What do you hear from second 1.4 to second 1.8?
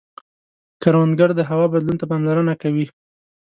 هوا